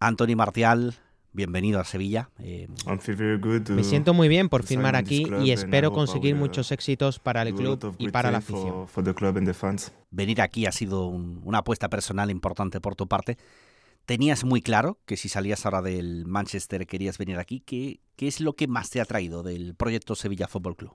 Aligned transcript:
Anthony 0.00 0.34
Martial, 0.34 0.94
bienvenido 1.34 1.78
a 1.78 1.84
Sevilla. 1.84 2.30
Eh, 2.38 2.68
Me 3.74 3.84
siento 3.84 4.14
muy 4.14 4.28
bien 4.28 4.48
por 4.48 4.62
firmar 4.62 4.96
aquí 4.96 5.26
y 5.42 5.50
espero 5.50 5.92
conseguir 5.92 6.34
muchos 6.36 6.72
éxitos 6.72 7.18
para 7.18 7.42
el 7.42 7.54
club 7.54 7.94
y 7.98 8.08
para 8.08 8.30
la 8.30 8.38
afición. 8.38 8.86
Venir 10.10 10.40
aquí 10.40 10.64
ha 10.64 10.72
sido 10.72 11.06
una 11.06 11.58
apuesta 11.58 11.90
personal 11.90 12.30
importante 12.30 12.80
por 12.80 12.96
tu 12.96 13.06
parte 13.06 13.36
tenías 14.06 14.44
muy 14.44 14.60
claro 14.60 14.98
que 15.06 15.16
si 15.16 15.28
salías 15.28 15.64
ahora 15.64 15.82
del 15.82 16.26
Manchester 16.26 16.86
querías 16.86 17.18
venir 17.18 17.38
aquí. 17.38 17.60
¿Qué, 17.60 18.00
qué 18.16 18.26
es 18.26 18.40
lo 18.40 18.54
que 18.54 18.66
más 18.66 18.90
te 18.90 19.00
ha 19.00 19.04
traído 19.04 19.42
del 19.42 19.74
proyecto 19.74 20.14
Sevilla 20.14 20.48
Football 20.48 20.76
Club? 20.76 20.92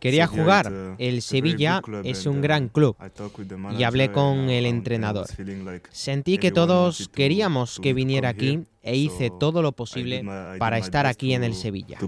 Quería 0.00 0.26
jugar. 0.26 0.96
El 0.98 1.22
Sevilla 1.22 1.80
es 2.04 2.26
un 2.26 2.38
uh, 2.38 2.42
gran 2.42 2.68
club 2.68 2.96
y 3.78 3.82
hablé 3.82 4.10
con 4.10 4.50
el 4.50 4.66
entrenador. 4.66 5.26
Sentí 5.90 6.38
que 6.38 6.50
todos 6.50 7.08
queríamos 7.08 7.78
que 7.78 7.92
viniera 7.92 8.30
aquí 8.30 8.64
e 8.82 8.96
hice 8.96 9.30
todo 9.38 9.62
lo 9.62 9.72
posible 9.72 10.24
para 10.58 10.78
estar 10.78 11.06
aquí 11.06 11.34
en 11.34 11.44
el 11.44 11.54
Sevilla. 11.54 11.98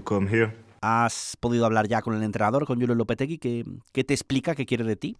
¿Has 0.81 1.35
podido 1.39 1.65
hablar 1.65 1.87
ya 1.87 2.01
con 2.01 2.13
el 2.13 2.21
entrenador, 2.21 2.65
con 2.65 2.79
Julio 2.79 2.93
Lopetegui? 2.93 3.39
¿Qué, 3.39 3.65
qué 3.91 4.03
te 4.03 4.13
explica, 4.13 4.53
qué 4.53 4.65
quiere 4.67 4.83
de 4.83 4.95
ti? 4.95 5.17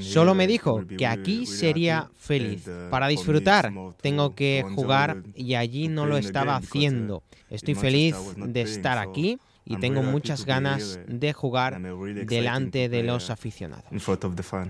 Solo 0.00 0.34
me 0.34 0.46
dijo 0.46 0.82
que 0.98 1.06
aquí 1.06 1.46
sería 1.46 2.10
feliz. 2.16 2.66
Uh, 2.66 2.90
Para 2.90 3.08
disfrutar 3.08 3.72
tengo 4.00 4.34
que 4.34 4.64
jugar 4.74 5.22
y 5.34 5.54
allí 5.54 5.88
no 5.88 6.06
lo 6.06 6.16
estaba 6.16 6.54
uh, 6.54 6.56
haciendo. 6.58 7.22
Estoy 7.50 7.74
feliz 7.74 8.16
de 8.36 8.62
estar 8.62 8.98
aquí 8.98 9.38
y 9.64 9.76
tengo 9.76 10.02
muchas 10.02 10.44
ganas 10.44 10.98
de 11.06 11.32
jugar 11.32 11.80
delante 12.26 12.88
de 12.88 13.02
los 13.02 13.30
aficionados. 13.30 13.84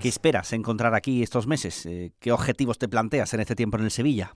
¿Qué 0.00 0.08
esperas 0.08 0.52
encontrar 0.52 0.94
aquí 0.94 1.22
estos 1.22 1.46
meses? 1.46 1.86
Eh, 1.86 2.12
¿Qué 2.18 2.32
objetivos 2.32 2.78
te 2.78 2.88
planteas 2.88 3.32
en 3.34 3.40
este 3.40 3.54
tiempo 3.54 3.78
en 3.78 3.84
el 3.84 3.90
Sevilla? 3.90 4.34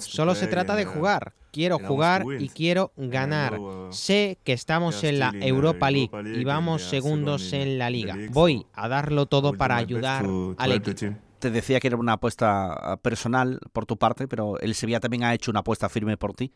Solo 0.00 0.34
se 0.34 0.46
trata 0.46 0.74
de 0.74 0.86
uh, 0.86 0.88
jugar. 0.88 1.34
Quiero 1.52 1.78
jugar 1.78 2.24
y 2.38 2.48
quiero 2.48 2.92
ganar. 2.96 3.58
Uh, 3.58 3.92
sé 3.92 4.38
que 4.42 4.54
estamos 4.54 5.04
en 5.04 5.18
la 5.18 5.32
Europa 5.38 5.90
League 5.90 6.10
y 6.34 6.44
vamos 6.44 6.82
segundos 6.82 7.52
en 7.52 7.76
la 7.76 7.90
liga. 7.90 8.16
Voy 8.30 8.64
a 8.72 8.88
darlo 8.88 9.26
todo 9.26 9.52
para 9.52 9.76
ayudar 9.76 10.24
al 10.56 10.72
equipo. 10.72 11.14
Te 11.40 11.50
decía 11.50 11.78
que 11.78 11.88
era 11.88 11.96
una 11.96 12.14
apuesta 12.14 12.98
personal 13.02 13.60
por 13.72 13.84
tu 13.84 13.98
parte, 13.98 14.28
pero 14.28 14.58
el 14.60 14.74
Sevilla 14.74 15.00
también 15.00 15.24
ha 15.24 15.34
hecho 15.34 15.50
una 15.50 15.60
apuesta 15.60 15.88
firme 15.90 16.16
por 16.16 16.32
ti. 16.34 16.52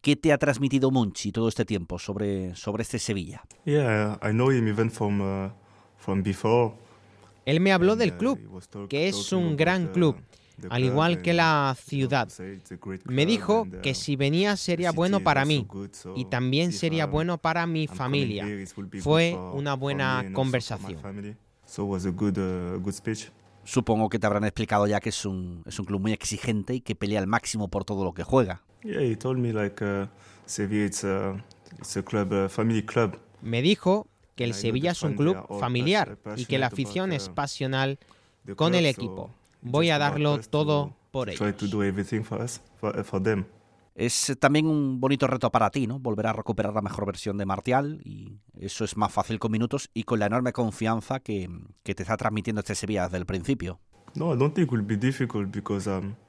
¿Qué 0.00 0.16
te 0.16 0.32
ha 0.32 0.38
transmitido 0.38 0.90
Munchi 0.90 1.30
todo 1.30 1.48
este 1.48 1.64
tiempo 1.64 1.98
sobre, 1.98 2.54
sobre 2.56 2.82
este 2.82 2.98
Sevilla? 2.98 3.42
Uh, 3.64 4.16
Él 7.46 7.60
me 7.60 7.72
habló 7.72 7.96
del 7.96 8.16
club, 8.16 8.38
que 8.88 9.08
es 9.08 9.32
un 9.32 9.56
gran 9.56 9.88
club 9.88 10.16
al 10.70 10.84
igual 10.84 11.22
que 11.22 11.32
la 11.32 11.76
ciudad. 11.78 12.28
Me 13.04 13.26
dijo 13.26 13.66
que 13.82 13.94
si 13.94 14.16
venía 14.16 14.56
sería 14.56 14.92
bueno 14.92 15.20
para 15.20 15.44
mí 15.44 15.66
y 16.14 16.26
también 16.26 16.72
sería 16.72 17.06
bueno 17.06 17.38
para 17.38 17.66
mi 17.66 17.86
familia. 17.86 18.46
Fue 19.00 19.34
una 19.34 19.74
buena 19.74 20.24
conversación. 20.32 21.00
Supongo 23.66 24.10
que 24.10 24.18
te 24.18 24.26
habrán 24.26 24.44
explicado 24.44 24.86
ya 24.86 25.00
que 25.00 25.08
es 25.08 25.24
un, 25.24 25.62
es 25.66 25.78
un 25.78 25.86
club 25.86 26.00
muy 26.00 26.12
exigente 26.12 26.74
y 26.74 26.80
que 26.82 26.94
pelea 26.94 27.20
al 27.20 27.26
máximo 27.26 27.68
por 27.68 27.84
todo 27.84 28.04
lo 28.04 28.12
que 28.12 28.22
juega. 28.22 28.62
Me 33.42 33.62
dijo 33.62 34.06
que 34.34 34.44
el 34.44 34.54
Sevilla 34.54 34.90
es 34.90 35.02
un 35.02 35.14
club 35.14 35.36
familiar 35.58 36.18
y 36.36 36.44
que 36.44 36.58
la 36.58 36.66
afición 36.66 37.12
es 37.12 37.30
pasional 37.30 37.98
con 38.56 38.74
el 38.74 38.84
equipo 38.84 39.30
voy 39.64 39.90
a 39.90 39.98
darlo 39.98 40.38
todo 40.38 40.94
por 41.10 41.30
ellos. 41.30 41.42
Es 43.94 44.36
también 44.40 44.66
un 44.66 45.00
bonito 45.00 45.28
reto 45.28 45.50
para 45.50 45.70
ti, 45.70 45.86
¿no? 45.86 46.00
Volver 46.00 46.26
a 46.26 46.32
recuperar 46.32 46.74
la 46.74 46.82
mejor 46.82 47.06
versión 47.06 47.38
de 47.38 47.46
Martial 47.46 48.00
y 48.04 48.40
eso 48.58 48.84
es 48.84 48.96
más 48.96 49.12
fácil 49.12 49.38
con 49.38 49.52
minutos 49.52 49.88
y 49.94 50.02
con 50.02 50.18
la 50.18 50.26
enorme 50.26 50.52
confianza 50.52 51.20
que, 51.20 51.48
te 51.84 51.92
está 51.92 52.16
transmitiendo 52.16 52.60
este 52.60 52.74
Sevilla 52.74 53.04
desde 53.04 53.18
el 53.18 53.26
principio. 53.26 53.78
Um, 54.16 54.36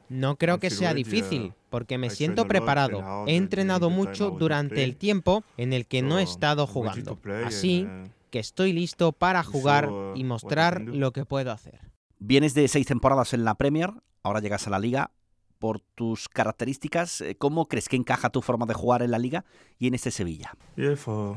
no 0.09 0.35
creo 0.37 0.59
que 0.59 0.69
sea 0.69 0.93
difícil, 0.93 1.53
porque 1.71 1.97
me 1.97 2.11
siento 2.11 2.47
preparado. 2.47 3.25
He 3.25 3.35
entrenado 3.35 3.89
mucho 3.89 4.29
durante 4.29 4.83
el 4.83 4.95
tiempo 4.95 5.43
en 5.57 5.73
el 5.73 5.87
que 5.87 6.03
no 6.03 6.19
he 6.19 6.23
estado 6.23 6.67
jugando. 6.67 7.17
Así 7.43 7.85
uh, 7.85 8.09
que 8.29 8.37
estoy 8.37 8.73
listo 8.73 9.11
para 9.11 9.43
jugar 9.43 9.89
y 10.13 10.23
uh, 10.23 10.27
mostrar 10.27 10.81
lo 10.81 11.11
que 11.11 11.25
puedo 11.25 11.51
hacer. 11.51 11.84
Vienes 12.19 12.53
de 12.53 12.67
seis 12.67 12.87
temporadas 12.87 13.33
en 13.33 13.43
la 13.43 13.55
Premier, 13.55 13.91
ahora 14.23 14.39
llegas 14.39 14.67
a 14.67 14.69
la 14.69 14.79
liga. 14.79 15.11
Por 15.59 15.79
tus 15.79 16.27
características, 16.27 17.21
eh, 17.21 17.35
¿cómo 17.37 17.67
crees 17.67 17.87
que 17.87 17.95
encaja 17.95 18.29
tu 18.29 18.41
forma 18.41 18.65
de 18.65 18.73
jugar 18.73 19.01
en 19.01 19.11
la 19.11 19.17
liga 19.17 19.45
y 19.79 19.87
en 19.87 19.95
este 19.95 20.11
Sevilla? 20.11 20.53
Uh, 20.77 21.35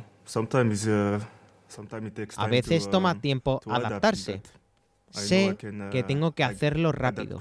a 2.37 2.47
veces 2.49 2.91
toma 2.91 3.12
um, 3.12 3.21
tiempo 3.21 3.61
adaptarse. 3.67 4.43
Sé 5.11 5.56
que 5.59 5.69
uh, 5.71 6.06
tengo 6.06 6.33
que 6.33 6.44
hacerlo 6.44 6.93
rápido 6.93 7.38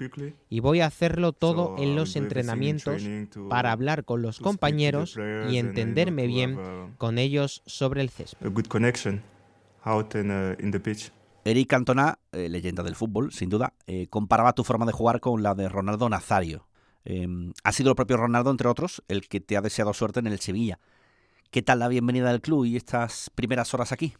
y 0.49 0.59
voy 0.59 0.81
a 0.81 0.85
hacerlo 0.85 1.33
todo 1.33 1.75
en 1.77 1.95
los 1.95 2.15
entrenamientos 2.15 3.03
para 3.49 3.71
hablar 3.71 4.05
con 4.05 4.21
los 4.21 4.39
compañeros 4.39 5.17
y 5.49 5.57
entenderme 5.57 6.27
bien 6.27 6.57
con 6.97 7.17
ellos 7.17 7.63
sobre 7.65 8.01
el 8.01 8.09
césped. 8.09 8.47
Eric 11.47 11.69
Cantona, 11.69 12.19
eh, 12.33 12.49
leyenda 12.49 12.83
del 12.83 12.95
fútbol, 12.95 13.31
sin 13.31 13.49
duda, 13.49 13.73
eh, 13.87 14.07
comparaba 14.09 14.53
tu 14.53 14.65
forma 14.65 14.85
de 14.85 14.91
jugar 14.91 15.21
con 15.21 15.43
la 15.43 15.55
de 15.55 15.69
Ronaldo 15.69 16.09
Nazario. 16.09 16.67
Em, 17.05 17.53
ha 17.63 17.71
sido 17.71 17.89
el 17.89 17.95
propio 17.95 18.17
Ronaldo, 18.17 18.51
entre 18.51 18.67
otros, 18.67 19.01
el 19.07 19.29
que 19.29 19.39
te 19.39 19.55
ha 19.55 19.61
deseado 19.61 19.93
suerte 19.93 20.19
en 20.19 20.27
el 20.27 20.39
Sevilla. 20.39 20.77
¿Qué 21.49 21.61
tal 21.61 21.79
la 21.79 21.87
bienvenida 21.87 22.29
del 22.31 22.41
club 22.41 22.65
y 22.65 22.75
estas 22.75 23.31
primeras 23.33 23.73
horas 23.73 23.93
aquí? 23.93 24.13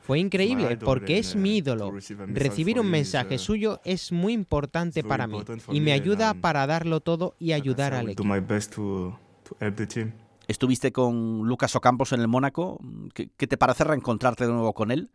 Fue 0.00 0.18
increíble 0.18 0.76
porque 0.78 1.18
es 1.18 1.36
mi 1.36 1.58
ídolo. 1.58 1.92
Recibir 2.26 2.80
un 2.80 2.90
mensaje 2.90 3.36
uh, 3.36 3.38
suyo 3.38 3.80
es 3.84 4.10
muy 4.10 4.32
importante 4.32 5.04
para 5.04 5.28
mí 5.28 5.38
y 5.70 5.80
me 5.80 5.92
ayuda 5.92 6.34
para 6.34 6.66
darlo 6.66 6.98
todo 6.98 7.36
y 7.38 7.52
ayudar 7.52 7.94
al 7.94 8.08
equipo. 8.08 8.24
Estuviste 10.48 10.92
con 10.92 11.46
Lucas 11.46 11.74
Ocampos 11.76 12.12
en 12.12 12.20
el 12.20 12.28
Mónaco. 12.28 12.80
¿Qué, 13.14 13.46
te 13.46 13.56
parece 13.56 13.84
reencontrarte 13.84 14.46
de 14.46 14.52
nuevo 14.52 14.72
con 14.74 14.90
él? 14.90 15.10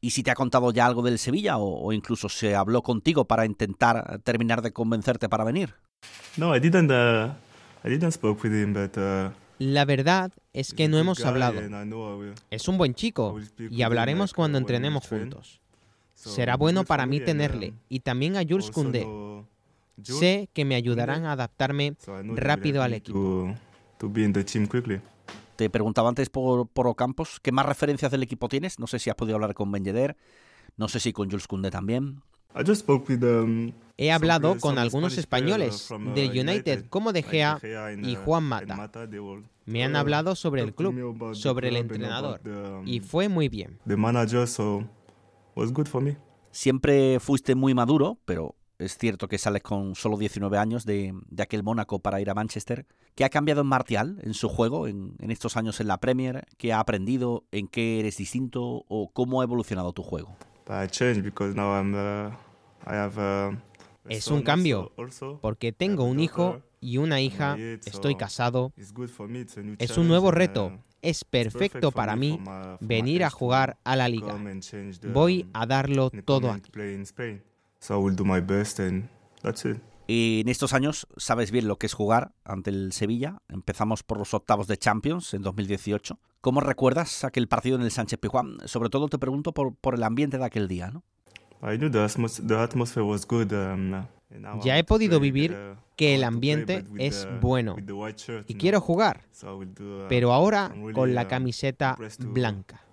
¿Y 0.00 0.10
si 0.10 0.22
te 0.22 0.30
ha 0.30 0.34
contado 0.34 0.70
ya 0.72 0.86
algo 0.86 1.02
del 1.02 1.18
Sevilla 1.18 1.58
o, 1.58 1.92
incluso 1.92 2.28
se 2.28 2.54
habló 2.54 2.82
contigo 2.82 3.24
para 3.24 3.46
intentar 3.46 4.20
terminar 4.22 4.62
de 4.62 4.72
convencerte 4.72 5.28
para 5.28 5.44
venir? 5.44 5.74
No, 6.36 6.54
I 6.54 6.60
didn't, 6.60 6.90
uh, 6.90 7.32
I 7.84 7.90
didn't 7.90 8.12
speak 8.12 8.42
with 8.44 8.52
him, 8.52 8.72
but, 8.72 8.96
uh, 8.96 9.32
La 9.58 9.84
verdad 9.84 10.30
es 10.52 10.72
que 10.72 10.86
no 10.86 10.98
hemos 10.98 11.24
hablado. 11.24 11.60
Es 12.50 12.68
un 12.68 12.78
buen 12.78 12.94
chico 12.94 13.38
y 13.58 13.82
hablaremos 13.82 14.32
cuando 14.32 14.58
entrenemos 14.58 15.08
juntos. 15.08 15.60
Será 16.14 16.56
bueno 16.56 16.84
para 16.84 17.06
mí 17.06 17.20
tenerle 17.20 17.74
y 17.88 18.00
también 18.00 18.36
a 18.36 18.42
Jules 18.48 18.70
Koundé. 18.70 19.06
Sé 20.02 20.48
que 20.52 20.64
me 20.64 20.76
ayudarán 20.76 21.24
a 21.26 21.32
adaptarme 21.32 21.94
rápido 22.34 22.82
al 22.82 22.94
equipo. 22.94 23.54
Te 25.56 25.70
preguntaba 25.70 26.08
antes 26.08 26.30
por, 26.30 26.68
por 26.68 26.86
Ocampos, 26.86 27.40
¿qué 27.40 27.50
más 27.50 27.66
referencias 27.66 28.12
del 28.12 28.22
equipo 28.22 28.48
tienes? 28.48 28.78
No 28.78 28.86
sé 28.86 28.98
si 28.98 29.10
has 29.10 29.16
podido 29.16 29.34
hablar 29.36 29.54
con 29.54 29.72
Ben 29.72 29.84
no 30.76 30.88
sé 30.88 31.00
si 31.00 31.12
con 31.12 31.28
Jules 31.28 31.48
Koundé 31.48 31.70
también. 31.70 32.22
Um, 32.54 33.72
He 33.96 34.10
hablado 34.12 34.58
con 34.58 34.78
algunos 34.78 35.16
uh, 35.16 35.20
españoles 35.20 35.88
del 36.14 36.30
United, 36.30 36.86
como 36.88 37.12
De 37.12 37.22
Gea 37.22 37.60
y 38.00 38.16
uh, 38.16 38.20
Juan 38.24 38.44
Mata. 38.44 38.90
Me 39.66 39.84
han 39.84 39.96
hablado 39.96 40.34
sobre 40.34 40.62
el 40.62 40.74
club, 40.74 41.34
sobre 41.34 41.68
el 41.68 41.76
entrenador, 41.76 42.40
y 42.86 43.00
um, 43.00 43.06
fue 43.06 43.28
muy 43.28 43.48
bien. 43.48 43.78
Siempre 46.50 47.20
fuiste 47.20 47.54
muy 47.54 47.74
maduro, 47.74 48.18
pero 48.24 48.54
es 48.78 48.96
cierto 48.96 49.28
que 49.28 49.38
sales 49.38 49.62
con 49.62 49.94
solo 49.94 50.16
19 50.16 50.56
años 50.56 50.86
de, 50.86 51.14
aquel 51.38 51.62
Mónaco 51.62 51.98
para 51.98 52.20
ir 52.20 52.30
a 52.30 52.34
Manchester. 52.34 52.86
¿Qué 53.14 53.24
ha 53.24 53.28
cambiado 53.28 53.62
en 53.62 53.66
Martial, 53.66 54.20
en 54.22 54.34
su 54.34 54.48
juego, 54.48 54.86
en, 54.86 55.16
estos 55.18 55.56
años 55.56 55.80
en 55.80 55.88
la 55.88 55.98
Premier? 55.98 56.46
¿Qué 56.56 56.72
ha 56.72 56.80
aprendido? 56.80 57.44
¿En 57.50 57.66
qué 57.66 57.98
eres 57.98 58.16
distinto? 58.16 58.84
¿O 58.88 59.10
cómo 59.12 59.40
ha 59.40 59.44
evolucionado 59.44 59.92
tu 59.92 60.02
juego? 60.02 60.36
es 64.08 64.28
un 64.28 64.42
cambio, 64.42 64.92
porque 65.40 65.72
tengo 65.72 66.04
un 66.04 66.20
hijo 66.20 66.62
y 66.80 66.98
una 66.98 67.20
hija, 67.20 67.56
estoy 67.84 68.14
casado. 68.14 68.72
Es 69.78 69.98
un 69.98 70.08
nuevo 70.08 70.30
reto. 70.30 70.78
Es 71.00 71.24
perfecto 71.24 71.92
para 71.92 72.16
mí 72.16 72.40
venir 72.80 73.24
a 73.24 73.30
jugar 73.30 73.78
a 73.82 73.96
la 73.96 74.08
liga. 74.08 74.36
Voy 75.12 75.48
a 75.52 75.66
darlo 75.66 76.10
todo 76.24 76.52
aquí. 76.52 76.70
Y 80.06 80.40
en 80.40 80.48
estos 80.48 80.72
años 80.72 81.06
sabes 81.16 81.50
bien 81.50 81.68
lo 81.68 81.76
que 81.76 81.86
es 81.86 81.92
jugar 81.92 82.32
ante 82.44 82.70
el 82.70 82.92
Sevilla. 82.92 83.42
Empezamos 83.48 84.02
por 84.02 84.18
los 84.18 84.32
octavos 84.34 84.66
de 84.66 84.78
Champions 84.78 85.34
en 85.34 85.42
2018, 85.42 86.18
¿Cómo 86.40 86.60
recuerdas 86.60 87.24
aquel 87.24 87.48
partido 87.48 87.76
en 87.76 87.82
el 87.82 87.90
Sánchez 87.90 88.20
Pizjuán? 88.20 88.58
Sobre 88.66 88.90
todo 88.90 89.08
te 89.08 89.18
pregunto 89.18 89.52
por, 89.52 89.74
por 89.74 89.96
el 89.96 90.04
ambiente 90.04 90.38
de 90.38 90.44
aquel 90.44 90.68
día, 90.68 90.90
¿no? 90.90 91.02
Ya 94.62 94.78
he 94.78 94.84
podido 94.84 95.18
vivir 95.18 95.56
que 95.96 96.14
el 96.14 96.22
ambiente 96.22 96.84
es 96.98 97.26
bueno 97.40 97.76
y 98.46 98.54
quiero 98.54 98.80
jugar, 98.80 99.24
pero 100.08 100.32
ahora 100.32 100.72
con 100.94 101.14
la 101.14 101.26
camiseta 101.26 101.96
blanca. 102.20 102.84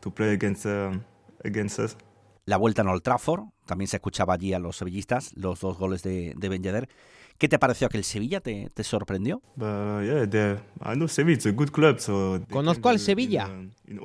La 2.45 2.57
vuelta 2.57 2.81
en 2.81 2.87
Old 2.87 3.03
Trafford, 3.03 3.43
también 3.65 3.87
se 3.87 3.97
escuchaba 3.97 4.33
allí 4.33 4.53
a 4.53 4.59
los 4.59 4.77
sevillistas, 4.77 5.31
los 5.35 5.59
dos 5.59 5.77
goles 5.77 6.03
de, 6.03 6.33
de 6.35 6.49
Ben 6.49 6.63
Yedder. 6.63 6.89
¿Qué 7.37 7.49
te 7.49 7.59
pareció 7.59 7.87
aquel 7.87 8.03
Sevilla? 8.03 8.39
¿Te, 8.39 8.69
te 8.73 8.83
sorprendió? 8.83 9.41
Conozco 12.49 12.89
al 12.89 12.99
Sevilla. 12.99 13.49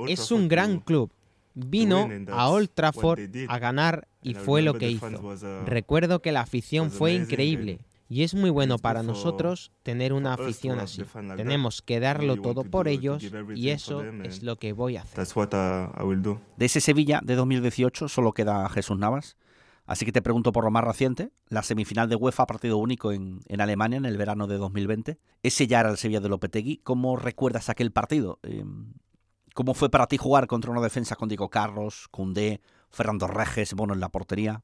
Es 0.09 0.31
un 0.33 0.49
gran 0.49 0.81
club. 0.81 1.12
Vino 1.55 2.09
a 2.33 2.49
Old 2.49 2.71
Trafford 2.75 3.21
a 3.49 3.59
ganar 3.59 4.09
y 4.23 4.35
fue 4.35 4.62
lo 4.62 4.75
que 4.75 4.91
hizo. 4.91 5.09
Recuerdo 5.67 6.23
que 6.23 6.33
la 6.33 6.41
afición 6.41 6.91
fue 6.91 7.12
increíble 7.12 7.81
y 8.09 8.25
es 8.25 8.35
muy 8.35 8.51
bueno 8.51 8.79
para 8.79 9.05
nosotros 9.05 9.71
tener 9.85 10.12
una 10.12 10.35
afición 10.35 10.81
así. 10.81 11.03
Tenemos 11.37 11.83
que 11.83 12.01
darlo 12.01 12.37
todo 12.37 12.65
por 12.65 12.89
ellos 12.89 13.23
y 13.55 13.69
eso 13.69 14.03
es 14.25 14.43
lo 14.43 14.57
que 14.57 14.73
voy 14.73 14.97
a 14.97 15.03
hacer. 15.03 15.25
Uh, 15.37 16.39
de 16.57 16.67
ese 16.67 16.81
Sevilla 16.81 17.21
de 17.23 17.37
2018 17.37 18.09
solo 18.09 18.33
queda 18.33 18.69
Jesús 18.69 18.99
Navas. 18.99 19.37
Así 19.90 20.04
que 20.04 20.12
te 20.12 20.22
pregunto 20.22 20.52
por 20.52 20.62
lo 20.62 20.70
más 20.70 20.84
reciente, 20.84 21.32
la 21.48 21.64
semifinal 21.64 22.08
de 22.08 22.14
UEFA 22.14 22.46
partido 22.46 22.78
único 22.78 23.10
en, 23.10 23.40
Alemania 23.58 23.96
en 23.96 24.04
el 24.04 24.16
verano 24.16 24.46
de 24.46 24.56
2020. 24.56 25.19
Ese 25.42 25.66
ya 25.66 25.81
era 25.81 25.90
el 25.90 25.96
Sevilla 25.96 26.20
de 26.20 26.28
Lopetegui. 26.28 26.76
¿Cómo 26.84 27.16
recuerdas 27.16 27.69
aquel 27.69 27.90
partido? 27.90 28.38
Em, 28.44 28.92
¿Cómo 29.52 29.75
fue 29.75 29.90
para 29.90 30.06
ti 30.06 30.16
jugar 30.16 30.46
contra 30.46 30.70
una 30.70 30.81
defensa 30.81 31.16
con 31.16 31.28
Diego 31.28 31.48
Carlos, 31.48 32.06
Cundé, 32.12 32.60
Fernando 32.88 33.26
Reges, 33.26 33.75
bueno, 33.75 33.92
en 33.92 33.98
la 33.98 34.10
portería? 34.10 34.62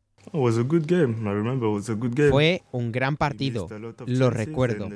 Fue 2.30 2.62
un 2.70 2.92
gran 2.92 3.16
partido, 3.16 3.66
lo 4.06 4.30
recuerdo. 4.30 4.88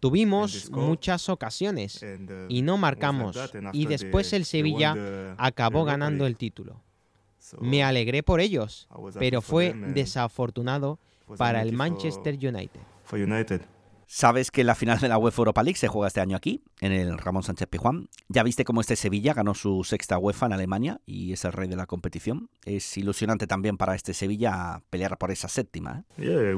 Tuvimos 0.00 0.70
muchas 0.70 1.28
ocasiones 1.28 2.02
uh, 2.02 2.46
y 2.48 2.62
no 2.62 2.78
marcamos 2.78 3.38
y 3.74 3.84
después 3.84 4.32
el 4.32 4.46
Sevilla 4.46 5.34
acabó 5.36 5.84
ganando 5.84 6.24
el 6.24 6.38
título. 6.38 6.80
Me 7.58 7.82
alegré 7.82 8.22
por 8.22 8.40
ellos, 8.40 8.88
pero 9.18 9.40
fue 9.40 9.74
desafortunado 9.74 10.98
para 11.36 11.62
el 11.62 11.72
Manchester 11.72 12.34
United. 12.34 12.80
Sabes 14.12 14.50
que 14.50 14.64
la 14.64 14.74
final 14.74 14.98
de 14.98 15.06
la 15.06 15.18
UEFA 15.18 15.42
Europa 15.42 15.62
League 15.62 15.78
se 15.78 15.86
juega 15.86 16.08
este 16.08 16.20
año 16.20 16.36
aquí, 16.36 16.64
en 16.80 16.90
el 16.90 17.16
Ramón 17.16 17.44
Sánchez 17.44 17.68
Pijuán. 17.68 18.08
Ya 18.28 18.42
viste 18.42 18.64
cómo 18.64 18.80
este 18.80 18.96
Sevilla 18.96 19.34
ganó 19.34 19.54
su 19.54 19.84
sexta 19.84 20.18
UEFA 20.18 20.46
en 20.46 20.52
Alemania 20.52 21.00
y 21.06 21.32
es 21.32 21.44
el 21.44 21.52
rey 21.52 21.68
de 21.68 21.76
la 21.76 21.86
competición. 21.86 22.50
Es 22.64 22.98
ilusionante 22.98 23.46
también 23.46 23.76
para 23.76 23.94
este 23.94 24.12
Sevilla 24.12 24.82
pelear 24.90 25.16
por 25.16 25.30
esa 25.30 25.46
séptima. 25.46 26.02
¿eh? 26.18 26.56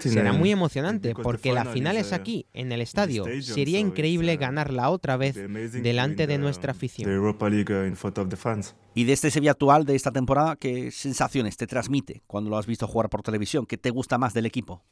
Será 0.00 0.32
muy 0.32 0.50
emocionante 0.50 1.14
porque 1.14 1.52
la 1.52 1.64
final 1.64 1.96
es 1.96 2.12
aquí, 2.12 2.46
en 2.52 2.72
el 2.72 2.80
estadio. 2.80 3.24
Sería 3.40 3.78
increíble 3.78 4.34
uh, 4.34 4.38
ganarla 4.40 4.90
otra 4.90 5.16
vez 5.16 5.36
delante 5.36 6.26
de 6.26 6.38
nuestra 6.38 6.72
afición. 6.72 7.08
Uh, 7.08 7.36
y 8.96 9.04
de 9.04 9.12
este 9.12 9.30
Sevilla 9.30 9.52
actual, 9.52 9.84
de 9.86 9.94
esta 9.94 10.10
temporada, 10.10 10.56
¿qué 10.56 10.90
sensaciones 10.90 11.56
te 11.56 11.68
transmite 11.68 12.24
cuando 12.26 12.50
lo 12.50 12.58
has 12.58 12.66
visto 12.66 12.88
jugar 12.88 13.10
por 13.10 13.22
televisión? 13.22 13.64
¿Qué 13.64 13.78
te 13.78 13.90
gusta 13.90 14.18
más 14.18 14.34
del 14.34 14.46
equipo? 14.46 14.82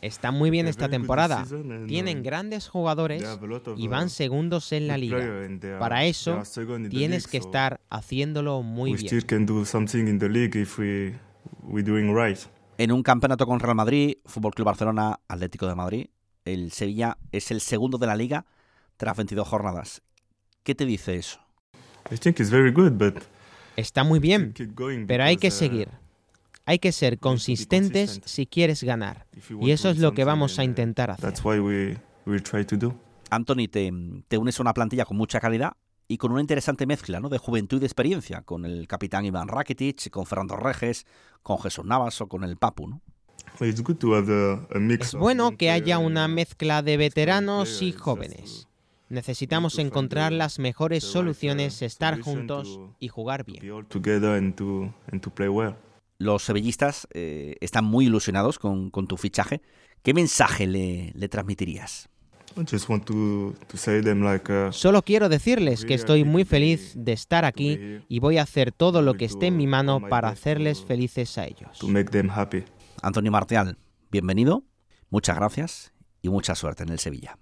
Está 0.00 0.32
muy 0.32 0.50
bien 0.50 0.66
esta 0.66 0.88
temporada. 0.88 1.44
Tienen 1.86 2.18
um, 2.18 2.22
grandes 2.24 2.68
jugadores 2.68 3.24
y 3.76 3.86
van 3.86 4.06
uh, 4.06 4.10
segundos 4.10 4.72
en 4.72 4.88
la 4.88 4.98
liga. 4.98 5.48
Para 5.78 6.04
eso 6.04 6.42
tienes 6.90 7.28
que 7.28 7.36
estar 7.36 7.80
haciéndolo 7.88 8.62
muy 8.62 8.94
bien. 8.94 9.08
En 12.78 12.90
un 12.90 13.02
campeonato 13.02 13.46
con 13.46 13.60
Real 13.60 13.76
Madrid, 13.76 14.16
Fútbol 14.24 14.54
Club 14.54 14.66
Barcelona, 14.66 15.20
Atlético 15.28 15.68
de 15.68 15.74
Madrid, 15.76 16.06
el 16.44 16.72
Sevilla 16.72 17.16
es 17.30 17.52
el 17.52 17.60
segundo 17.60 17.98
de 17.98 18.08
la 18.08 18.16
liga 18.16 18.44
tras 18.96 19.16
22 19.16 19.46
jornadas. 19.46 20.02
¿Qué 20.64 20.74
te 20.74 20.84
dice 20.84 21.16
eso? 21.16 21.38
Está 23.76 24.02
muy 24.04 24.18
bien, 24.18 24.52
pero 25.06 25.24
hay 25.24 25.36
que 25.36 25.48
uh, 25.48 25.52
seguir. 25.52 26.01
Hay 26.64 26.78
que 26.78 26.92
ser 26.92 27.18
consistentes 27.18 28.20
si 28.24 28.46
quieres 28.46 28.82
ganar. 28.84 29.26
Y 29.60 29.70
eso 29.72 29.90
es 29.90 29.98
lo 29.98 30.12
que 30.12 30.24
vamos 30.24 30.58
a 30.58 30.64
intentar 30.64 31.10
hacer. 31.10 31.24
Anthony, 33.30 33.68
te, 33.70 33.90
te 34.28 34.38
unes 34.38 34.58
a 34.58 34.62
una 34.62 34.74
plantilla 34.74 35.04
con 35.04 35.16
mucha 35.16 35.40
calidad 35.40 35.72
y 36.06 36.18
con 36.18 36.32
una 36.32 36.40
interesante 36.40 36.86
mezcla 36.86 37.20
¿no? 37.20 37.28
de 37.28 37.38
juventud 37.38 37.78
y 37.78 37.80
de 37.80 37.86
experiencia, 37.86 38.42
con 38.42 38.64
el 38.64 38.86
capitán 38.86 39.24
Iván 39.24 39.48
Rakitic, 39.48 40.10
con 40.10 40.26
Fernando 40.26 40.56
Reges, 40.56 41.06
con 41.42 41.58
Jesús 41.58 41.84
Navas 41.84 42.20
o 42.20 42.28
con 42.28 42.44
el 42.44 42.56
Papu. 42.56 42.88
¿no? 42.88 43.00
Es 45.04 45.14
bueno 45.14 45.56
que 45.56 45.70
haya 45.70 45.98
una 45.98 46.28
mezcla 46.28 46.82
de 46.82 46.96
veteranos 46.96 47.82
y 47.82 47.92
jóvenes. 47.92 48.68
Necesitamos 49.08 49.78
encontrar 49.78 50.32
las 50.32 50.58
mejores 50.58 51.04
soluciones, 51.04 51.82
estar 51.82 52.20
juntos 52.20 52.80
y 52.98 53.08
jugar 53.08 53.44
bien. 53.44 53.62
Los 56.22 56.44
sevillistas 56.44 57.08
eh, 57.14 57.56
están 57.60 57.84
muy 57.84 58.06
ilusionados 58.06 58.60
con, 58.60 58.90
tu 58.92 59.16
fichaje. 59.16 59.60
¿Qué 60.02 60.14
mensaje 60.14 60.68
le, 60.68 61.28
transmitirías? 61.28 62.08
Solo 64.72 65.02
quiero 65.02 65.28
decirles 65.28 65.84
que 65.84 65.94
estoy 65.94 66.22
muy 66.22 66.44
feliz 66.44 66.92
de 66.94 67.12
estar 67.12 67.44
aquí 67.44 68.00
y 68.08 68.20
voy 68.20 68.38
a 68.38 68.42
hacer 68.42 68.70
todo 68.70 69.02
lo 69.02 69.14
que 69.14 69.24
esté 69.24 69.46
en 69.46 69.56
mi 69.56 69.66
mano 69.66 70.00
para 70.08 70.28
hacerles 70.28 70.84
felices 70.84 71.38
a 71.38 71.46
ellos. 71.46 71.78
Antonio 73.02 73.32
Martial, 73.32 73.78
bienvenido, 74.12 74.62
muchas 75.10 75.34
gracias 75.34 75.92
y 76.20 76.28
mucha 76.28 76.54
suerte 76.54 76.84
en 76.84 76.90
el 76.90 77.00
Sevilla. 77.00 77.36